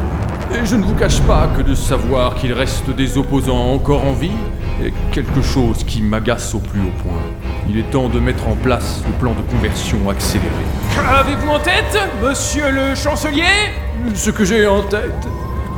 Et 0.52 0.66
je 0.66 0.76
ne 0.76 0.82
vous 0.82 0.94
cache 0.94 1.22
pas 1.22 1.48
que 1.56 1.62
de 1.62 1.74
savoir 1.74 2.34
qu'il 2.34 2.52
reste 2.52 2.90
des 2.90 3.16
opposants 3.16 3.72
encore 3.72 4.04
en 4.04 4.12
vie 4.12 4.36
est 4.84 4.92
quelque 5.10 5.40
chose 5.40 5.84
qui 5.84 6.02
m'agace 6.02 6.54
au 6.54 6.58
plus 6.58 6.80
haut 6.80 7.02
point. 7.02 7.22
Il 7.66 7.78
est 7.78 7.90
temps 7.90 8.10
de 8.10 8.20
mettre 8.20 8.46
en 8.46 8.56
place 8.56 9.02
le 9.06 9.14
plan 9.14 9.32
de 9.32 9.40
conversion 9.50 10.10
accéléré. 10.10 10.50
Qu'avez-vous 10.94 11.48
en 11.48 11.60
tête, 11.60 11.98
monsieur 12.22 12.70
le 12.70 12.94
chancelier? 12.94 13.72
Ce 14.14 14.28
que 14.28 14.44
j'ai 14.44 14.66
en 14.66 14.82
tête, 14.82 15.26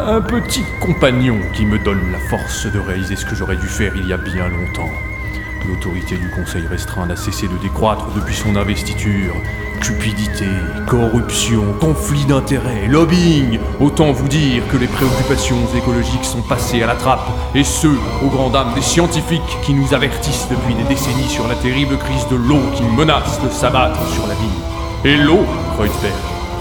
un 0.00 0.20
petit 0.20 0.64
compagnon 0.80 1.38
qui 1.54 1.64
me 1.64 1.78
donne 1.78 2.10
la 2.10 2.18
force 2.18 2.66
de 2.66 2.80
réaliser 2.80 3.14
ce 3.14 3.24
que 3.24 3.36
j'aurais 3.36 3.56
dû 3.56 3.68
faire 3.68 3.92
il 3.94 4.08
y 4.08 4.12
a 4.12 4.16
bien 4.16 4.48
longtemps. 4.48 4.90
L'autorité 5.66 6.16
du 6.16 6.28
Conseil 6.30 6.66
restreint 6.66 7.06
n'a 7.06 7.16
cessé 7.16 7.48
de 7.48 7.56
décroître 7.56 8.06
depuis 8.14 8.34
son 8.34 8.54
investiture. 8.56 9.34
Cupidité, 9.80 10.46
corruption, 10.86 11.74
conflit 11.80 12.24
d'intérêts, 12.26 12.86
lobbying. 12.86 13.58
Autant 13.80 14.12
vous 14.12 14.28
dire 14.28 14.62
que 14.68 14.76
les 14.76 14.86
préoccupations 14.86 15.56
écologiques 15.76 16.24
sont 16.24 16.42
passées 16.42 16.82
à 16.82 16.86
la 16.86 16.94
trappe, 16.94 17.26
et 17.54 17.64
ce, 17.64 17.86
aux 17.86 18.28
grandes 18.28 18.52
dames 18.52 18.74
des 18.74 18.82
scientifiques 18.82 19.42
qui 19.64 19.72
nous 19.72 19.94
avertissent 19.94 20.48
depuis 20.50 20.74
des 20.74 20.84
décennies 20.84 21.28
sur 21.28 21.48
la 21.48 21.54
terrible 21.54 21.96
crise 21.98 22.26
de 22.30 22.36
l'eau 22.36 22.60
qui 22.74 22.82
menace 22.82 23.40
de 23.42 23.48
s'abattre 23.48 24.00
sur 24.12 24.26
la 24.26 24.34
ville. 24.34 25.04
Et 25.04 25.16
l'eau, 25.16 25.44
Kreuzberg, 25.74 26.14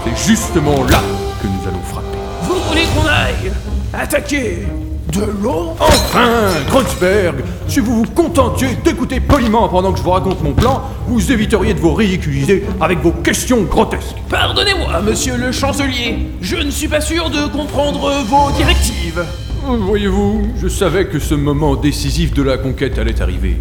c'est 0.04 0.16
justement 0.26 0.82
là 0.84 1.00
que 1.42 1.46
nous 1.46 1.68
allons 1.68 1.82
frapper. 1.82 2.18
Vous 2.42 2.60
voulez 2.68 2.84
qu'on 2.94 3.06
aille 3.06 3.52
attaquer 3.92 4.66
de 5.16 5.26
l'eau 5.42 5.74
Enfin, 5.80 6.48
Kreuzberg, 6.68 7.36
si 7.68 7.80
vous 7.80 7.96
vous 8.04 8.10
contentiez 8.14 8.68
d'écouter 8.84 9.20
poliment 9.20 9.68
pendant 9.68 9.92
que 9.92 9.98
je 9.98 10.02
vous 10.02 10.10
raconte 10.10 10.42
mon 10.42 10.52
plan, 10.52 10.82
vous 11.06 11.32
éviteriez 11.32 11.74
de 11.74 11.80
vous 11.80 11.94
ridiculiser 11.94 12.64
avec 12.80 13.00
vos 13.00 13.12
questions 13.12 13.62
grotesques. 13.62 14.16
Pardonnez-moi, 14.28 15.00
monsieur 15.02 15.36
le 15.36 15.52
chancelier. 15.52 16.28
Je 16.40 16.56
ne 16.56 16.70
suis 16.70 16.88
pas 16.88 17.00
sûr 17.00 17.30
de 17.30 17.46
comprendre 17.48 18.12
vos 18.26 18.50
directives. 18.56 19.24
Voyez-vous, 19.66 20.42
je 20.60 20.68
savais 20.68 21.06
que 21.06 21.18
ce 21.18 21.34
moment 21.34 21.74
décisif 21.76 22.34
de 22.34 22.42
la 22.42 22.58
conquête 22.58 22.98
allait 22.98 23.22
arriver. 23.22 23.56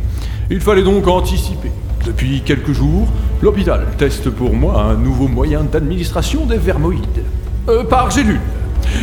Il 0.50 0.60
fallait 0.60 0.84
donc 0.84 1.08
anticiper. 1.08 1.72
Depuis 2.06 2.42
quelques 2.42 2.74
jours, 2.74 3.08
l'hôpital 3.42 3.88
teste 3.98 4.30
pour 4.30 4.54
moi 4.54 4.82
un 4.82 4.96
nouveau 4.96 5.28
moyen 5.28 5.64
d'administration 5.64 6.46
des 6.46 6.58
vermoïdes. 6.58 7.24
Euh, 7.70 7.86
par 7.86 8.12
gélule. 8.12 8.42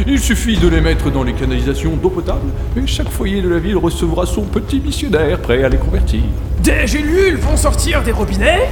Il 0.07 0.19
suffit 0.19 0.57
de 0.57 0.69
les 0.69 0.81
mettre 0.81 1.11
dans 1.11 1.23
les 1.23 1.33
canalisations 1.33 1.97
d'eau 1.97 2.11
potable 2.11 2.51
et 2.77 2.87
chaque 2.87 3.09
foyer 3.11 3.43
de 3.43 3.49
la 3.49 3.59
ville 3.59 3.77
recevra 3.77 4.27
son 4.27 4.43
petit 4.43 4.81
missionnaire 4.81 5.39
prêt 5.39 5.63
à 5.63 5.69
les 5.69 5.77
convertir. 5.77 6.21
Des 6.63 6.87
gélules 6.87 7.37
vont 7.37 7.57
sortir 7.57 8.03
des 8.03 8.13
robinets 8.13 8.69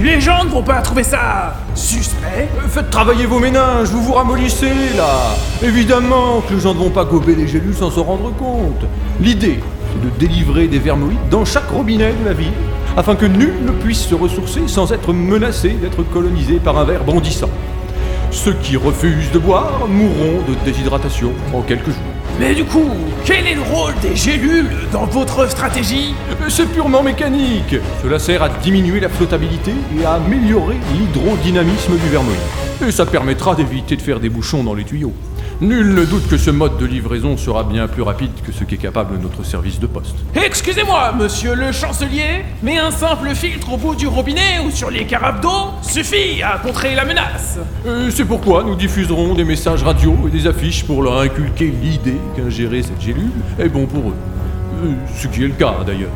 Les 0.00 0.20
gens 0.20 0.44
ne 0.44 0.50
vont 0.50 0.62
pas 0.62 0.80
trouver 0.80 1.04
ça 1.04 1.56
suspect 1.74 2.48
Faites 2.68 2.90
travailler 2.90 3.26
vos 3.26 3.38
méninges, 3.38 3.88
vous 3.88 4.02
vous 4.02 4.12
ramollissez 4.12 4.72
là 4.96 5.34
Évidemment 5.62 6.42
que 6.48 6.54
les 6.54 6.60
gens 6.60 6.74
ne 6.74 6.78
vont 6.78 6.90
pas 6.90 7.04
gober 7.04 7.34
les 7.34 7.48
gélules 7.48 7.74
sans 7.74 7.90
s'en 7.90 8.04
rendre 8.04 8.34
compte. 8.36 8.84
L'idée, 9.20 9.60
c'est 9.92 10.04
de 10.04 10.18
délivrer 10.18 10.68
des 10.68 10.78
vermoïdes 10.78 11.28
dans 11.30 11.44
chaque 11.44 11.68
robinet 11.70 12.14
de 12.22 12.28
la 12.28 12.34
ville, 12.34 12.52
afin 12.96 13.14
que 13.14 13.26
nul 13.26 13.54
ne 13.64 13.72
puisse 13.72 14.06
se 14.06 14.14
ressourcer 14.14 14.62
sans 14.66 14.92
être 14.92 15.12
menacé 15.12 15.70
d'être 15.70 16.02
colonisé 16.02 16.54
par 16.56 16.78
un 16.78 16.84
ver 16.84 17.04
bondissant. 17.04 17.50
Ceux 18.32 18.54
qui 18.54 18.78
refusent 18.78 19.30
de 19.30 19.38
boire 19.38 19.86
mourront 19.86 20.40
de 20.48 20.54
déshydratation 20.64 21.32
en 21.52 21.60
quelques 21.60 21.90
jours. 21.90 22.12
Mais 22.40 22.54
du 22.54 22.64
coup, 22.64 22.90
quel 23.26 23.46
est 23.46 23.54
le 23.54 23.60
rôle 23.60 23.92
des 24.00 24.16
gélules 24.16 24.70
dans 24.90 25.04
votre 25.04 25.48
stratégie? 25.50 26.14
C'est 26.48 26.66
purement 26.72 27.02
mécanique. 27.02 27.76
Cela 28.02 28.18
sert 28.18 28.42
à 28.42 28.48
diminuer 28.48 29.00
la 29.00 29.10
flottabilité 29.10 29.72
et 30.00 30.04
à 30.06 30.14
améliorer 30.14 30.76
l'hydrodynamisme 30.98 31.92
du 31.92 32.08
vermoïde. 32.08 32.38
Et 32.88 32.90
ça 32.90 33.04
permettra 33.04 33.54
d'éviter 33.54 33.96
de 33.96 34.02
faire 34.02 34.18
des 34.18 34.30
bouchons 34.30 34.64
dans 34.64 34.74
les 34.74 34.84
tuyaux. 34.84 35.12
Nul 35.62 35.94
ne 35.94 36.04
doute 36.04 36.26
que 36.26 36.36
ce 36.36 36.50
mode 36.50 36.76
de 36.78 36.86
livraison 36.86 37.36
sera 37.36 37.62
bien 37.62 37.86
plus 37.86 38.02
rapide 38.02 38.32
que 38.44 38.50
ce 38.50 38.64
qu'est 38.64 38.78
capable 38.78 39.16
notre 39.18 39.44
service 39.44 39.78
de 39.78 39.86
poste. 39.86 40.16
Excusez-moi, 40.34 41.12
monsieur 41.12 41.54
le 41.54 41.70
chancelier, 41.70 42.42
mais 42.64 42.78
un 42.78 42.90
simple 42.90 43.32
filtre 43.36 43.72
au 43.72 43.76
bout 43.76 43.94
du 43.94 44.08
robinet 44.08 44.58
ou 44.66 44.72
sur 44.72 44.90
les 44.90 45.06
carafes 45.06 45.40
d'eau 45.40 45.70
suffit 45.82 46.42
à 46.42 46.58
contrer 46.58 46.96
la 46.96 47.04
menace. 47.04 47.60
Euh, 47.86 48.10
C'est 48.10 48.24
pourquoi 48.24 48.64
nous 48.64 48.74
diffuserons 48.74 49.34
des 49.34 49.44
messages 49.44 49.84
radio 49.84 50.16
et 50.26 50.30
des 50.30 50.48
affiches 50.48 50.82
pour 50.82 51.00
leur 51.00 51.20
inculquer 51.20 51.66
l'idée 51.80 52.16
qu'ingérer 52.34 52.82
cette 52.82 53.00
gélule 53.00 53.30
est 53.60 53.68
bon 53.68 53.86
pour 53.86 54.08
eux. 54.10 54.14
Euh, 54.84 54.92
Ce 55.14 55.28
qui 55.28 55.44
est 55.44 55.48
le 55.48 55.54
cas 55.54 55.76
d'ailleurs. 55.86 56.10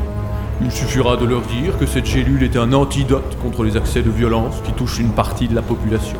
Il 0.60 0.72
suffira 0.72 1.16
de 1.16 1.24
leur 1.24 1.42
dire 1.42 1.78
que 1.78 1.86
cette 1.86 2.06
gélule 2.06 2.42
est 2.42 2.56
un 2.56 2.72
antidote 2.72 3.36
contre 3.40 3.62
les 3.62 3.76
accès 3.76 4.02
de 4.02 4.10
violence 4.10 4.56
qui 4.64 4.72
touchent 4.72 4.98
une 4.98 5.12
partie 5.12 5.46
de 5.46 5.54
la 5.54 5.62
population. 5.62 6.16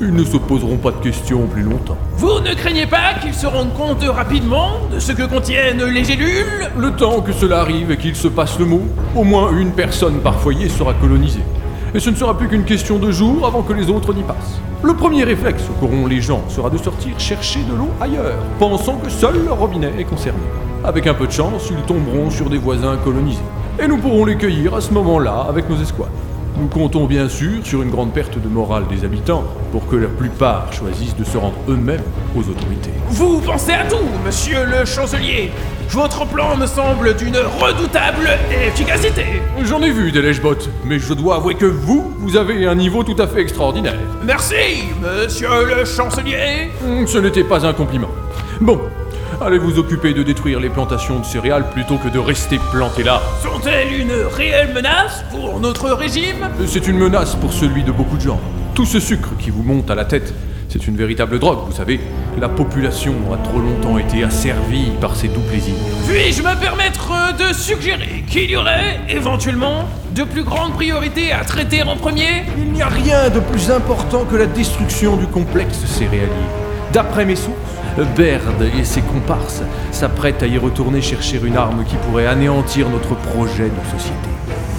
Ils 0.00 0.12
ne 0.12 0.24
se 0.24 0.36
poseront 0.36 0.76
pas 0.76 0.90
de 0.90 0.96
questions 0.96 1.46
plus 1.46 1.62
longtemps. 1.62 1.96
Vous 2.16 2.40
ne 2.40 2.52
craignez 2.54 2.86
pas 2.86 3.14
qu'ils 3.22 3.34
se 3.34 3.46
rendent 3.46 3.74
compte 3.74 4.02
rapidement 4.02 4.72
de 4.92 4.98
ce 4.98 5.12
que 5.12 5.22
contiennent 5.22 5.84
les 5.84 6.02
gélules? 6.02 6.68
Le 6.76 6.90
temps 6.90 7.20
que 7.20 7.32
cela 7.32 7.60
arrive 7.60 7.92
et 7.92 7.96
qu'il 7.96 8.16
se 8.16 8.26
passe 8.26 8.58
le 8.58 8.64
mot, 8.64 8.82
au 9.14 9.22
moins 9.22 9.52
une 9.52 9.70
personne 9.70 10.18
par 10.18 10.40
foyer 10.40 10.68
sera 10.68 10.94
colonisée. 10.94 11.44
Et 11.94 12.00
ce 12.00 12.10
ne 12.10 12.16
sera 12.16 12.36
plus 12.36 12.48
qu'une 12.48 12.64
question 12.64 12.98
de 12.98 13.12
jours 13.12 13.46
avant 13.46 13.62
que 13.62 13.72
les 13.72 13.88
autres 13.88 14.12
n'y 14.12 14.24
passent. 14.24 14.58
Le 14.82 14.94
premier 14.94 15.22
réflexe 15.22 15.62
qu'auront 15.78 16.08
les 16.08 16.20
gens 16.20 16.42
sera 16.48 16.70
de 16.70 16.76
sortir 16.76 17.18
chercher 17.20 17.60
de 17.60 17.76
l'eau 17.76 17.90
ailleurs, 18.00 18.42
pensant 18.58 18.96
que 18.96 19.08
seul 19.08 19.44
leur 19.44 19.58
robinet 19.58 19.92
est 19.96 20.04
concerné. 20.04 20.40
Avec 20.82 21.06
un 21.06 21.14
peu 21.14 21.28
de 21.28 21.32
chance, 21.32 21.70
ils 21.70 21.86
tomberont 21.86 22.30
sur 22.30 22.50
des 22.50 22.58
voisins 22.58 22.96
colonisés. 23.04 23.38
Et 23.80 23.86
nous 23.86 23.98
pourrons 23.98 24.24
les 24.24 24.36
cueillir 24.36 24.74
à 24.74 24.80
ce 24.80 24.92
moment-là 24.92 25.46
avec 25.48 25.70
nos 25.70 25.80
escouades. 25.80 26.10
Nous 26.56 26.68
comptons 26.68 27.06
bien 27.06 27.28
sûr 27.28 27.64
sur 27.64 27.82
une 27.82 27.90
grande 27.90 28.12
perte 28.12 28.38
de 28.38 28.48
morale 28.48 28.84
des 28.88 29.04
habitants 29.04 29.42
pour 29.72 29.88
que 29.88 29.96
la 29.96 30.06
plupart 30.06 30.72
choisissent 30.72 31.16
de 31.16 31.24
se 31.24 31.36
rendre 31.36 31.56
eux-mêmes 31.68 32.02
aux 32.36 32.42
autorités. 32.48 32.92
Vous 33.08 33.40
pensez 33.40 33.72
à 33.72 33.84
tout, 33.84 33.96
monsieur 34.24 34.64
le 34.64 34.84
chancelier 34.84 35.50
Votre 35.88 36.24
plan 36.26 36.56
me 36.56 36.66
semble 36.66 37.16
d'une 37.16 37.36
redoutable 37.36 38.28
efficacité 38.68 39.24
J'en 39.64 39.82
ai 39.82 39.90
vu 39.90 40.12
des 40.12 40.22
lèche-bottes, 40.22 40.70
mais 40.84 41.00
je 41.00 41.12
dois 41.12 41.36
avouer 41.36 41.56
que 41.56 41.66
vous, 41.66 42.12
vous 42.18 42.36
avez 42.36 42.66
un 42.66 42.76
niveau 42.76 43.02
tout 43.02 43.20
à 43.20 43.26
fait 43.26 43.40
extraordinaire. 43.40 43.98
Merci, 44.24 44.84
monsieur 45.02 45.66
le 45.66 45.84
chancelier 45.84 46.70
Ce 47.06 47.18
n'était 47.18 47.44
pas 47.44 47.66
un 47.66 47.72
compliment. 47.72 48.10
Bon, 48.60 48.80
allez 49.40 49.58
vous 49.58 49.78
occuper 49.78 50.14
de 50.14 50.22
détruire 50.22 50.60
les 50.60 50.68
plantations 50.68 51.18
de 51.18 51.24
céréales 51.24 51.68
plutôt 51.70 51.96
que 51.96 52.08
de 52.08 52.18
rester 52.18 52.58
planté 52.70 53.02
là. 53.02 53.20
Sont-elles 53.42 53.92
une 53.92 54.12
réelle 54.12 54.72
menace 54.72 55.24
pour 55.30 55.60
notre 55.60 55.90
régime? 55.90 56.48
C'est 56.66 56.86
une 56.86 56.98
menace 56.98 57.34
pour 57.34 57.52
celui 57.52 57.82
de 57.82 57.92
beaucoup 57.92 58.16
de 58.16 58.22
gens. 58.22 58.40
Tout 58.74 58.86
ce 58.86 59.00
sucre 59.00 59.30
qui 59.38 59.50
vous 59.50 59.62
monte 59.62 59.90
à 59.90 59.94
la 59.94 60.04
tête, 60.04 60.34
c'est 60.68 60.86
une 60.86 60.96
véritable 60.96 61.38
drogue, 61.38 61.60
vous 61.66 61.72
savez. 61.76 62.00
La 62.40 62.48
population 62.48 63.14
a 63.32 63.36
trop 63.36 63.60
longtemps 63.60 63.98
été 63.98 64.24
asservie 64.24 64.90
par 65.00 65.14
ces 65.14 65.28
doux 65.28 65.40
plaisirs. 65.42 65.74
Puis-je 66.08 66.42
me 66.42 66.60
permettre 66.60 67.12
de 67.38 67.54
suggérer 67.54 68.24
qu'il 68.28 68.50
y 68.50 68.56
aurait, 68.56 69.00
éventuellement, 69.08 69.84
de 70.14 70.24
plus 70.24 70.42
grandes 70.42 70.72
priorités 70.74 71.32
à 71.32 71.44
traiter 71.44 71.82
en 71.84 71.96
premier? 71.96 72.42
Il 72.58 72.72
n'y 72.72 72.82
a 72.82 72.88
rien 72.88 73.30
de 73.30 73.38
plus 73.38 73.70
important 73.70 74.24
que 74.24 74.36
la 74.36 74.46
destruction 74.46 75.16
du 75.16 75.26
complexe 75.26 75.84
céréalier. 75.86 76.28
D'après 76.92 77.24
mes 77.24 77.36
sources, 77.36 77.54
Baird 78.02 78.60
et 78.78 78.84
ses 78.84 79.02
comparses 79.02 79.62
s'apprêtent 79.92 80.42
à 80.42 80.46
y 80.46 80.58
retourner 80.58 81.00
chercher 81.00 81.40
une 81.44 81.56
arme 81.56 81.84
qui 81.84 81.96
pourrait 81.96 82.26
anéantir 82.26 82.88
notre 82.88 83.14
projet 83.14 83.70
de 83.70 83.90
société. 83.98 84.28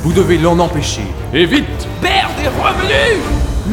Vous 0.03 0.11
devez 0.11 0.37
l'en 0.37 0.59
empêcher. 0.59 1.01
Et 1.33 1.45
vite 1.45 1.87
Baird 2.01 2.31
est 2.43 2.47
revenu 2.47 3.21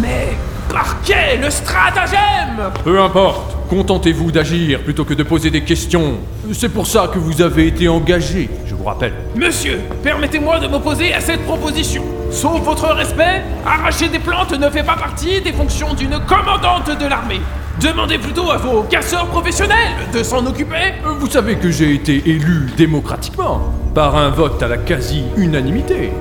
Mais 0.01 0.37
par 0.73 0.97
quel 1.05 1.51
stratagème? 1.51 2.71
Peu 2.85 3.01
importe, 3.01 3.57
contentez-vous 3.69 4.31
d'agir 4.31 4.81
plutôt 4.83 5.05
que 5.05 5.15
de 5.15 5.23
poser 5.25 5.51
des 5.51 5.63
questions. 5.63 6.19
C'est 6.53 6.69
pour 6.69 6.87
ça 6.87 7.11
que 7.13 7.19
vous 7.19 7.43
avez 7.43 7.67
été 7.67 7.89
engagé, 7.89 8.49
je 8.67 8.75
vous 8.75 8.85
rappelle. 8.85 9.13
Monsieur, 9.35 9.81
permettez-moi 10.03 10.61
de 10.61 10.69
m'opposer 10.69 11.13
à 11.13 11.21
cette 11.21 11.43
proposition. 11.43 12.05
Sauf 12.31 12.61
votre 12.63 12.87
respect, 12.95 13.43
arracher 13.67 14.09
des 14.09 14.19
plantes 14.21 14.53
ne 14.53 14.71
fait 14.71 14.85
pas 14.85 14.97
partie 14.97 15.41
des 15.41 15.53
fonctions 15.53 15.95
d'une 15.95 16.19
commandante 16.21 16.97
de 16.99 17.07
l'armée. 17.07 17.41
Demandez 17.83 18.19
plutôt 18.19 18.49
à 18.49 18.59
vos 18.59 18.83
casseurs 18.85 19.27
professionnels 19.27 20.07
de 20.15 20.23
s'en 20.23 20.47
occuper. 20.47 20.95
Vous 21.19 21.29
savez 21.29 21.57
que 21.57 21.69
j'ai 21.69 21.93
été 21.93 22.23
élu 22.31 22.71
démocratiquement, 22.77 23.73
par 23.93 24.15
un 24.15 24.31
vote 24.31 24.63
à 24.63 24.69
la 24.69 24.77
quasi-unanimité. 24.77 26.13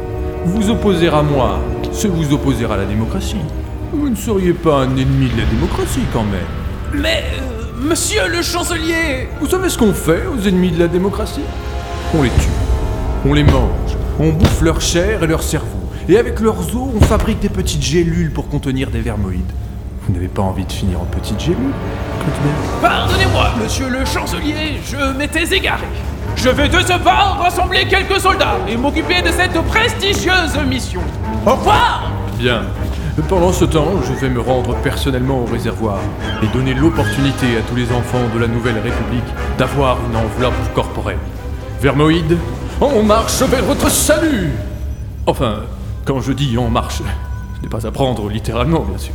Vous 0.44 0.72
opposer 0.72 1.10
à 1.10 1.22
moi, 1.22 1.60
c'est 1.92 2.08
vous 2.08 2.34
opposer 2.34 2.66
à 2.66 2.78
la 2.78 2.86
démocratie. 2.86 3.36
Vous 3.94 4.10
ne 4.10 4.16
seriez 4.16 4.54
pas 4.54 4.78
un 4.78 4.98
ennemi 4.98 5.30
de 5.30 5.38
la 5.38 5.46
démocratie 5.46 6.02
quand 6.12 6.24
même. 6.24 7.00
Mais, 7.00 7.26
euh, 7.36 7.88
monsieur 7.88 8.28
le 8.28 8.42
chancelier, 8.42 9.30
Vous 9.40 9.48
savez 9.48 9.70
ce 9.70 9.78
qu'on 9.78 9.94
fait 9.94 10.24
aux 10.26 10.48
ennemis 10.48 10.72
de 10.72 10.80
la 10.80 10.88
démocratie? 10.88 11.46
On 12.16 12.24
les 12.24 12.30
tue, 12.30 12.50
on 13.24 13.34
les 13.34 13.44
mange, 13.44 13.98
on 14.20 14.30
bouffe 14.30 14.64
leur 14.64 14.82
chair 14.82 15.22
et 15.22 15.28
leur 15.28 15.44
cerveau. 15.44 15.92
Et 16.10 16.18
avec 16.18 16.40
leurs 16.40 16.76
os, 16.76 16.90
on 16.96 17.02
fabrique 17.02 17.40
des 17.40 17.50
petites 17.50 17.84
gélules 17.84 18.32
pour 18.32 18.50
contenir 18.50 18.90
des 18.90 19.02
vermoïdes. 19.02 19.52
Vous 20.12 20.18
n'avez 20.18 20.28
pas 20.28 20.42
envie 20.42 20.66
de 20.66 20.72
finir 20.74 21.00
en 21.00 21.06
petites 21.06 21.40
gélules 21.40 21.72
Kreuzberg 22.20 22.82
pardonnez-moi, 22.82 23.52
monsieur 23.64 23.88
le 23.88 24.04
chancelier, 24.04 24.82
je 24.86 25.18
m'étais 25.18 25.56
égaré. 25.56 25.86
Je 26.36 26.50
vais 26.50 26.68
de 26.68 26.82
ce 26.82 26.98
pas 27.02 27.38
rassembler 27.40 27.88
quelques 27.88 28.20
soldats 28.20 28.58
et 28.68 28.76
m'occuper 28.76 29.22
de 29.22 29.30
cette 29.30 29.58
prestigieuse 29.68 30.58
mission. 30.68 31.00
Au 31.46 31.52
revoir 31.52 32.12
Bien. 32.38 32.64
Pendant 33.30 33.54
ce 33.54 33.64
temps, 33.64 33.88
je 34.06 34.12
vais 34.20 34.30
me 34.30 34.42
rendre 34.42 34.76
personnellement 34.82 35.44
au 35.44 35.46
réservoir 35.46 36.00
et 36.44 36.48
donner 36.48 36.74
l'opportunité 36.74 37.56
à 37.58 37.62
tous 37.62 37.78
les 37.78 37.90
enfants 37.94 38.28
de 38.34 38.40
la 38.40 38.48
Nouvelle 38.48 38.80
République 38.80 39.24
d'avoir 39.58 39.98
une 40.10 40.18
enveloppe 40.18 40.74
corporelle. 40.76 41.20
Vermoïde, 41.80 42.38
on 42.82 43.02
marche 43.02 43.42
vers 43.44 43.64
votre 43.64 43.90
salut 43.90 44.52
Enfin, 45.26 45.60
quand 46.04 46.20
je 46.20 46.34
dis 46.34 46.58
on 46.58 46.70
marche, 46.70 46.98
ce 46.98 47.62
n'est 47.62 47.70
pas 47.70 47.88
à 47.88 47.92
prendre 47.92 48.28
littéralement, 48.28 48.82
bien 48.82 48.98
sûr. 48.98 49.14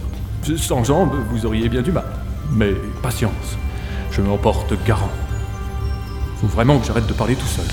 Sans 0.54 0.84
jambes, 0.84 1.12
vous 1.30 1.44
auriez 1.44 1.68
bien 1.68 1.82
du 1.82 1.90
mal. 1.90 2.04
Mais 2.52 2.72
patience, 3.02 3.56
je 4.12 4.22
m'en 4.22 4.36
porte 4.36 4.74
garant. 4.86 5.10
Faut 6.40 6.46
vraiment 6.46 6.78
que 6.78 6.86
j'arrête 6.86 7.06
de 7.06 7.12
parler 7.12 7.34
tout 7.34 7.46
seul. 7.46 7.64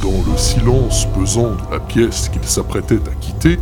Dans 0.00 0.30
le 0.30 0.38
silence 0.38 1.06
pesant 1.14 1.50
de 1.50 1.72
la 1.72 1.80
pièce 1.80 2.30
qu'il 2.30 2.44
s'apprêtait 2.44 2.96
à 2.96 3.14
quitter, 3.20 3.58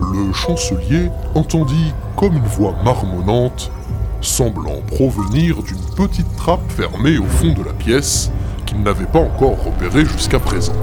le 0.00 0.32
chancelier 0.32 1.10
entendit 1.34 1.92
comme 2.16 2.36
une 2.36 2.44
voix 2.44 2.76
marmonnante, 2.84 3.72
semblant 4.20 4.80
provenir 4.86 5.60
d'une 5.62 5.82
petite 5.96 6.36
trappe 6.36 6.70
fermée 6.70 7.18
au 7.18 7.24
fond 7.24 7.52
de 7.52 7.64
la 7.64 7.72
pièce 7.72 8.30
qu'il 8.66 8.82
n'avait 8.82 9.06
pas 9.06 9.18
encore 9.18 9.64
repérée 9.64 10.04
jusqu'à 10.04 10.38
présent. 10.38 10.74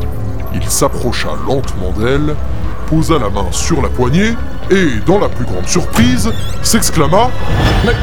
Il 0.54 0.64
s'approcha 0.64 1.30
lentement 1.48 1.92
d'elle, 1.98 2.36
posa 2.90 3.20
la 3.20 3.30
main 3.30 3.46
sur 3.52 3.82
la 3.82 3.90
poignée 3.90 4.34
et, 4.72 5.00
dans 5.06 5.20
la 5.20 5.30
plus 5.30 5.46
grande 5.46 5.68
surprise, 5.68 6.32
s'exclama 6.64 7.30
Mais 7.86 7.94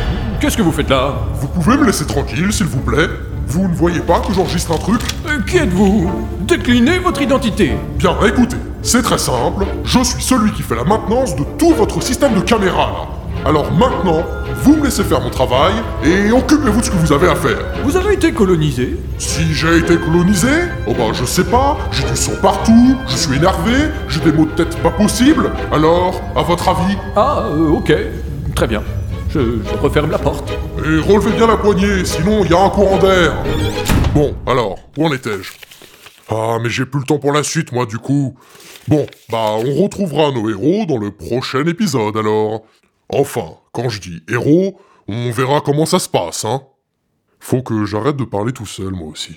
Qu'est-ce 0.41 0.57
que 0.57 0.63
vous 0.63 0.73
faites 0.73 0.91
là 0.91 1.15
Vous 1.41 1.49
pouvez 1.49 1.77
me 1.77 1.87
laisser 1.87 2.07
tranquille, 2.07 2.53
s'il 2.53 2.67
vous 2.67 2.81
plaît 2.81 3.09
Vous 3.47 3.67
ne 3.67 3.75
voyez 3.75 4.01
pas 4.01 4.21
que 4.21 4.33
j'enregistre 4.33 4.73
un 4.73 4.79
truc? 4.79 5.01
Euh, 5.27 5.41
Qui 5.47 5.59
êtes-vous? 5.59 6.11
Déclinez 6.41 6.99
votre 6.99 7.23
identité. 7.23 7.73
Bien, 7.97 8.15
écoutez, 8.27 8.57
c'est 8.83 9.03
très 9.03 9.19
simple. 9.19 9.65
Je 9.85 10.03
suis 10.05 10.23
celui 10.23 10.53
qui 10.53 10.63
fait 10.63 10.77
la 10.77 10.85
maintenance 10.85 11.35
de 11.35 11.45
tout 11.59 11.71
votre 11.75 12.03
système 12.03 12.35
de 12.35 12.41
caméra, 12.41 12.91
là. 12.93 13.49
Alors 13.49 13.73
maintenant, 13.73 14.23
vous 14.65 14.77
me 14.77 14.85
laissez 14.85 15.05
faire 15.05 15.21
mon 15.21 15.29
travail 15.29 15.75
et 16.03 16.33
occupez-vous 16.33 16.81
de 16.81 16.85
ce 16.87 16.91
que 16.91 16.97
vous 16.97 17.13
avez 17.13 17.29
à 17.29 17.35
faire. 17.35 17.59
Vous 17.85 17.99
avez 17.99 18.15
été 18.15 18.33
colonisé 18.33 18.97
Si 19.19 19.53
j'ai 19.53 19.77
été 19.77 19.99
colonisé 19.99 20.49
Oh 20.87 20.95
bah 20.97 21.13
je 21.13 21.27
sais 21.27 21.45
pas, 21.45 21.77
j'ai 21.93 22.03
du 22.05 22.17
sang 22.17 22.33
partout, 22.41 22.97
je 23.07 23.15
suis 23.15 23.37
énervé, 23.37 23.91
j'ai 24.09 24.21
des 24.21 24.33
maux 24.33 24.47
de 24.47 24.53
tête 24.53 24.75
pas 24.83 24.91
possibles. 24.91 25.51
Alors, 25.71 26.19
à 26.35 26.41
votre 26.43 26.67
avis? 26.67 26.97
Ah, 27.15 27.45
euh, 27.51 27.73
ok. 27.73 27.93
Très 28.57 28.67
bien. 28.67 28.83
Je, 29.29 29.41
je 29.41 29.83
referme 29.83 30.11
la 30.11 30.19
porte. 30.19 30.51
Et 30.79 30.99
relevez 31.13 31.33
bien 31.33 31.47
la 31.47 31.59
poignée, 31.59 32.03
sinon 32.07 32.43
il 32.43 32.51
y 32.51 32.55
a 32.55 32.61
un 32.65 32.71
courant 32.71 32.97
d'air. 32.97 33.35
Bon, 34.15 34.35
alors, 34.47 34.79
où 34.97 35.07
en 35.07 35.13
étais-je? 35.13 35.53
Ah, 36.31 36.57
mais 36.63 36.71
j'ai 36.71 36.87
plus 36.87 37.01
le 37.01 37.07
temps 37.07 37.19
pour 37.19 37.33
la 37.33 37.43
suite, 37.43 37.71
moi, 37.73 37.85
du 37.85 37.99
coup. 37.99 38.35
Bon, 38.89 39.07
bah, 39.31 39.57
on 39.59 39.83
retrouvera 39.83 40.31
nos 40.31 40.49
héros 40.49 40.87
dans 40.89 40.97
le 40.97 41.11
prochain 41.11 41.67
épisode, 41.67 42.17
alors. 42.17 42.63
Enfin, 43.09 43.57
quand 43.73 43.89
je 43.89 44.01
dis 44.01 44.23
héros, 44.29 44.81
on 45.09 45.31
verra 45.31 45.61
comment 45.61 45.87
ça 45.87 45.99
se 45.99 46.09
passe, 46.09 46.45
hein. 46.45 46.63
Faut 47.39 47.63
que 47.63 47.85
j'arrête 47.85 48.17
de 48.17 48.25
parler 48.25 48.53
tout 48.53 48.67
seul, 48.67 48.93
moi 48.93 49.09
aussi. 49.09 49.37